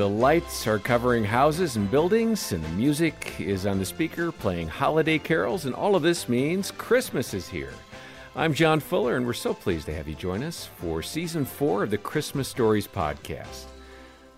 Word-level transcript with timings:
The 0.00 0.08
lights 0.08 0.66
are 0.66 0.78
covering 0.78 1.24
houses 1.24 1.76
and 1.76 1.90
buildings, 1.90 2.52
and 2.52 2.64
the 2.64 2.70
music 2.70 3.38
is 3.38 3.66
on 3.66 3.78
the 3.78 3.84
speaker 3.84 4.32
playing 4.32 4.66
holiday 4.66 5.18
carols, 5.18 5.66
and 5.66 5.74
all 5.74 5.94
of 5.94 6.02
this 6.02 6.26
means 6.26 6.70
Christmas 6.70 7.34
is 7.34 7.46
here. 7.46 7.74
I'm 8.34 8.54
John 8.54 8.80
Fuller, 8.80 9.18
and 9.18 9.26
we're 9.26 9.34
so 9.34 9.52
pleased 9.52 9.84
to 9.84 9.94
have 9.94 10.08
you 10.08 10.14
join 10.14 10.42
us 10.42 10.70
for 10.78 11.02
season 11.02 11.44
four 11.44 11.82
of 11.82 11.90
the 11.90 11.98
Christmas 11.98 12.48
Stories 12.48 12.88
podcast. 12.88 13.66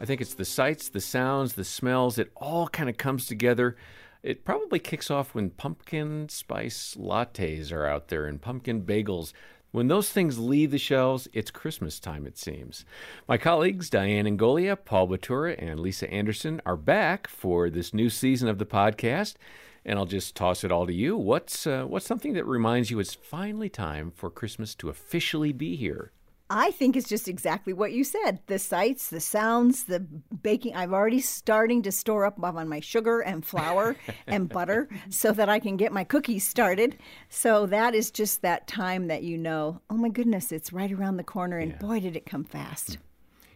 I 0.01 0.05
think 0.05 0.21
it's 0.21 0.35
the 0.35 0.45
sights, 0.45 0.89
the 0.89 1.01
sounds, 1.01 1.53
the 1.53 1.63
smells, 1.63 2.19
it 2.19 2.33
all 2.35 2.67
kind 2.67 2.91
of 2.91 2.97
comes 2.97 3.27
together. 3.27 3.77
It 4.25 4.45
probably 4.45 4.81
kicks 4.81 5.13
off 5.13 5.33
when 5.33 5.51
pumpkin 5.51 6.29
spice 6.29 6.97
lattes 6.99 7.71
are 7.71 7.87
out 7.87 8.09
there 8.09 8.27
and 8.27 8.43
pumpkin 8.43 8.83
bagels. 8.83 9.33
When 9.73 9.89
those 9.89 10.13
things 10.13 10.39
leave 10.39 10.71
the 10.71 10.77
shelves, 10.77 11.29
it's 11.33 11.51
Christmas 11.51 11.99
time, 11.99 12.27
it 12.27 12.37
seems. 12.37 12.85
My 13.27 13.39
colleagues, 13.39 13.89
Diane 13.89 14.27
Angolia, 14.27 14.77
Paul 14.77 15.09
Batura, 15.09 15.57
and 15.59 15.81
Lisa 15.81 16.11
Anderson, 16.11 16.61
are 16.67 16.77
back 16.77 17.27
for 17.27 17.71
this 17.71 17.95
new 17.95 18.11
season 18.11 18.51
of 18.51 18.59
the 18.59 18.67
podcast. 18.67 19.37
And 19.83 19.99
I'll 19.99 20.05
just 20.05 20.37
toss 20.37 20.63
it 20.63 20.71
all 20.71 20.87
to 20.87 20.93
you. 20.93 21.17
What's, 21.17 21.67
uh, 21.67 21.85
what's 21.85 22.05
something 22.05 22.35
that 22.35 22.45
reminds 22.45 22.91
you 22.91 23.01
it's 23.01 23.15
finally 23.15 23.71
time 23.71 24.13
for 24.15 24.29
Christmas 24.29 24.75
to 24.75 24.91
officially 24.91 25.53
be 25.53 25.75
here? 25.75 26.13
I 26.55 26.71
think 26.71 26.97
it's 26.97 27.09
just 27.09 27.29
exactly 27.29 27.73
what 27.73 27.93
you 27.93 28.05
said. 28.05 28.41
The 28.47 28.59
sights, 28.59 29.09
the 29.09 29.21
sounds, 29.21 29.85
the 29.85 30.01
baking. 30.01 30.77
I'm 30.77 30.93
already 30.93 31.23
starting 31.23 31.81
to 31.83 31.91
store 31.91 32.27
up 32.27 32.39
on 32.43 32.69
my 32.69 32.81
sugar 32.81 33.21
and 33.21 33.43
flour 33.43 33.97
and 34.27 34.51
butter 34.51 34.91
so 35.09 35.33
that 35.33 35.49
I 35.49 35.59
can 35.59 35.79
get 35.79 35.93
my 35.93 36.05
cookies 36.05 36.47
started. 36.47 36.99
So 37.31 37.65
that 37.67 37.95
is 37.95 38.11
just 38.11 38.43
that 38.43 38.67
time 38.67 39.07
that 39.07 39.23
you 39.23 39.39
know, 39.39 39.81
oh 39.89 39.97
my 39.97 40.11
goodness, 40.11 40.53
it's 40.53 40.75
right 40.75 40.93
around 40.93 41.17
the 41.17 41.25
corner. 41.25 41.57
And 41.57 41.73
yeah. 41.73 41.79
boy, 41.79 42.01
did 42.01 42.17
it 42.17 42.27
come 42.27 42.45
fast. 42.45 42.97
Hmm. 42.97 43.01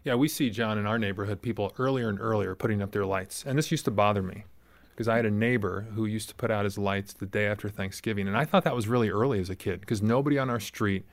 Yeah, 0.05 0.15
we 0.15 0.29
see, 0.29 0.49
John, 0.49 0.79
in 0.79 0.87
our 0.87 0.99
neighborhood, 0.99 1.43
people 1.43 1.75
earlier 1.79 2.09
and 2.09 2.19
earlier 2.19 2.55
putting 2.55 2.81
up 2.81 2.93
their 2.93 3.05
lights. 3.05 3.45
And 3.47 3.59
this 3.59 3.71
used 3.71 3.85
to 3.85 3.91
bother 3.91 4.23
me 4.23 4.45
because 4.91 5.07
I 5.07 5.17
had 5.17 5.27
a 5.27 5.31
neighbor 5.31 5.87
who 5.95 6.07
used 6.07 6.31
to 6.31 6.35
put 6.35 6.51
out 6.51 6.65
his 6.65 6.79
lights 6.79 7.13
the 7.13 7.27
day 7.27 7.45
after 7.47 7.69
Thanksgiving. 7.69 8.27
And 8.27 8.39
I 8.39 8.47
thought 8.47 8.65
that 8.65 8.75
was 8.75 8.89
really 8.89 9.11
early 9.11 9.39
as 9.39 9.51
a 9.51 9.57
kid 9.57 9.81
because 9.81 10.01
nobody 10.01 10.39
on 10.39 10.49
our 10.49 10.61
street 10.61 11.05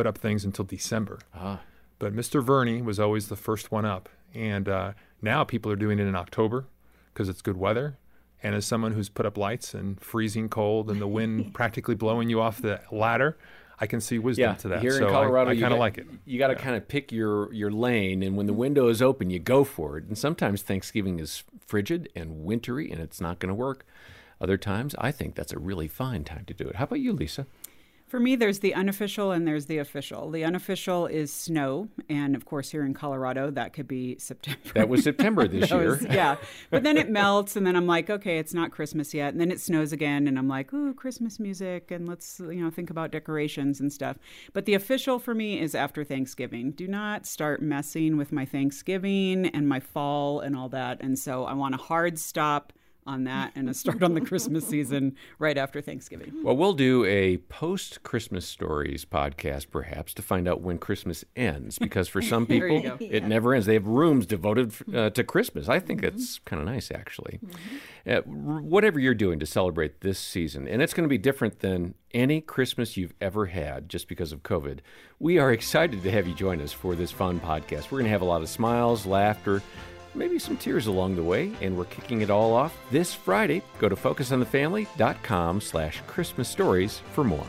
put 0.00 0.06
up 0.06 0.16
things 0.16 0.46
until 0.46 0.64
December. 0.64 1.18
Ah. 1.34 1.60
But 1.98 2.16
Mr. 2.16 2.42
Verney 2.42 2.80
was 2.80 2.98
always 2.98 3.28
the 3.28 3.36
first 3.36 3.70
one 3.70 3.84
up. 3.84 4.08
And 4.32 4.66
uh, 4.66 4.92
now 5.20 5.44
people 5.44 5.70
are 5.70 5.76
doing 5.76 5.98
it 5.98 6.06
in 6.06 6.14
October 6.14 6.64
because 7.12 7.28
it's 7.28 7.42
good 7.42 7.58
weather. 7.58 7.98
And 8.42 8.54
as 8.54 8.64
someone 8.64 8.92
who's 8.92 9.10
put 9.10 9.26
up 9.26 9.36
lights 9.36 9.74
and 9.74 10.00
freezing 10.00 10.48
cold 10.48 10.90
and 10.90 11.02
the 11.02 11.06
wind 11.06 11.52
practically 11.60 11.94
blowing 11.94 12.30
you 12.30 12.40
off 12.40 12.62
the 12.62 12.80
ladder, 12.90 13.36
I 13.78 13.86
can 13.86 14.00
see 14.00 14.18
wisdom 14.18 14.52
yeah, 14.52 14.54
to 14.54 14.68
that. 14.68 14.80
Here 14.80 14.92
so 14.92 15.06
in 15.06 15.12
Colorado, 15.12 15.50
I, 15.50 15.52
I 15.52 15.60
kind 15.60 15.74
of 15.74 15.78
like 15.78 15.98
it. 15.98 16.06
You 16.24 16.38
got 16.38 16.46
to 16.46 16.54
yeah. 16.54 16.60
kind 16.60 16.76
of 16.76 16.88
pick 16.88 17.12
your 17.12 17.52
your 17.52 17.70
lane, 17.70 18.22
and 18.22 18.36
when 18.38 18.46
the 18.46 18.54
window 18.54 18.88
is 18.88 19.02
open, 19.02 19.28
you 19.28 19.38
go 19.38 19.64
for 19.64 19.98
it. 19.98 20.04
And 20.04 20.16
sometimes 20.16 20.62
Thanksgiving 20.62 21.18
is 21.18 21.44
frigid 21.66 22.08
and 22.14 22.44
wintry, 22.44 22.90
and 22.90 23.00
it's 23.00 23.20
not 23.20 23.38
going 23.38 23.48
to 23.48 23.54
work. 23.54 23.84
Other 24.40 24.56
times, 24.56 24.94
I 24.98 25.12
think 25.12 25.34
that's 25.34 25.52
a 25.52 25.58
really 25.58 25.88
fine 25.88 26.24
time 26.24 26.44
to 26.46 26.54
do 26.54 26.66
it. 26.66 26.76
How 26.76 26.84
about 26.84 27.00
you, 27.00 27.12
Lisa? 27.12 27.46
For 28.10 28.18
me, 28.18 28.34
there's 28.34 28.58
the 28.58 28.74
unofficial 28.74 29.30
and 29.30 29.46
there's 29.46 29.66
the 29.66 29.78
official. 29.78 30.32
The 30.32 30.42
unofficial 30.42 31.06
is 31.06 31.32
snow, 31.32 31.90
and 32.08 32.34
of 32.34 32.44
course, 32.44 32.72
here 32.72 32.84
in 32.84 32.92
Colorado, 32.92 33.52
that 33.52 33.72
could 33.72 33.86
be 33.86 34.16
September. 34.18 34.58
That 34.74 34.88
was 34.88 35.04
September 35.04 35.46
this 35.46 35.70
year. 35.70 35.90
Was, 35.90 36.02
yeah, 36.02 36.34
but 36.70 36.82
then 36.82 36.96
it 36.96 37.08
melts, 37.08 37.54
and 37.54 37.64
then 37.64 37.76
I'm 37.76 37.86
like, 37.86 38.10
okay, 38.10 38.38
it's 38.38 38.52
not 38.52 38.72
Christmas 38.72 39.14
yet, 39.14 39.32
and 39.32 39.40
then 39.40 39.52
it 39.52 39.60
snows 39.60 39.92
again, 39.92 40.26
and 40.26 40.40
I'm 40.40 40.48
like, 40.48 40.72
ooh, 40.74 40.92
Christmas 40.92 41.38
music, 41.38 41.92
and 41.92 42.08
let's 42.08 42.40
you 42.40 42.64
know 42.64 42.68
think 42.68 42.90
about 42.90 43.12
decorations 43.12 43.78
and 43.78 43.92
stuff. 43.92 44.18
But 44.52 44.64
the 44.64 44.74
official 44.74 45.20
for 45.20 45.32
me 45.32 45.60
is 45.60 45.76
after 45.76 46.02
Thanksgiving. 46.02 46.72
Do 46.72 46.88
not 46.88 47.26
start 47.26 47.62
messing 47.62 48.16
with 48.16 48.32
my 48.32 48.44
Thanksgiving 48.44 49.46
and 49.46 49.68
my 49.68 49.78
fall 49.78 50.40
and 50.40 50.56
all 50.56 50.68
that, 50.70 51.00
and 51.00 51.16
so 51.16 51.44
I 51.44 51.52
want 51.52 51.76
a 51.76 51.78
hard 51.78 52.18
stop 52.18 52.72
on 53.06 53.24
that 53.24 53.52
and 53.54 53.68
a 53.68 53.74
start 53.74 54.02
on 54.02 54.14
the 54.14 54.20
Christmas 54.20 54.66
season 54.66 55.16
right 55.38 55.56
after 55.56 55.80
Thanksgiving. 55.80 56.32
Well, 56.42 56.56
we'll 56.56 56.74
do 56.74 57.04
a 57.04 57.38
post 57.38 58.02
Christmas 58.02 58.46
stories 58.46 59.04
podcast 59.04 59.70
perhaps 59.70 60.14
to 60.14 60.22
find 60.22 60.46
out 60.46 60.60
when 60.60 60.78
Christmas 60.78 61.24
ends 61.34 61.78
because 61.78 62.08
for 62.08 62.22
some 62.22 62.46
people 62.48 62.82
it 63.00 63.22
yeah. 63.22 63.26
never 63.26 63.54
ends. 63.54 63.66
They 63.66 63.74
have 63.74 63.86
rooms 63.86 64.26
devoted 64.26 64.72
uh, 64.94 65.10
to 65.10 65.24
Christmas. 65.24 65.68
I 65.68 65.80
think 65.80 66.02
mm-hmm. 66.02 66.16
that's 66.16 66.38
kind 66.40 66.60
of 66.60 66.66
nice 66.66 66.90
actually. 66.90 67.40
Mm-hmm. 67.44 68.10
Uh, 68.10 68.60
whatever 68.60 68.98
you're 68.98 69.14
doing 69.14 69.38
to 69.40 69.46
celebrate 69.46 70.00
this 70.00 70.18
season, 70.18 70.66
and 70.68 70.82
it's 70.82 70.94
going 70.94 71.04
to 71.04 71.08
be 71.08 71.18
different 71.18 71.60
than 71.60 71.94
any 72.12 72.40
Christmas 72.40 72.96
you've 72.96 73.14
ever 73.20 73.46
had 73.46 73.88
just 73.88 74.08
because 74.08 74.32
of 74.32 74.42
COVID. 74.42 74.80
We 75.18 75.38
are 75.38 75.52
excited 75.60 76.02
to 76.02 76.10
have 76.10 76.26
you 76.26 76.34
join 76.34 76.60
us 76.60 76.72
for 76.72 76.94
this 76.94 77.10
fun 77.10 77.40
podcast. 77.40 77.90
We're 77.90 77.98
going 77.98 78.04
to 78.04 78.10
have 78.10 78.22
a 78.22 78.26
lot 78.26 78.42
of 78.42 78.48
smiles, 78.48 79.06
laughter, 79.06 79.62
maybe 80.14 80.38
some 80.38 80.56
tears 80.56 80.86
along 80.86 81.16
the 81.16 81.22
way, 81.22 81.52
and 81.60 81.76
we're 81.76 81.84
kicking 81.86 82.20
it 82.20 82.30
all 82.30 82.54
off 82.54 82.76
this 82.90 83.14
Friday. 83.14 83.62
Go 83.78 83.88
to 83.88 83.96
focusonthefamily.com 83.96 85.60
slash 85.60 86.02
Christmas 86.06 86.48
stories 86.48 87.02
for 87.12 87.24
more. 87.24 87.46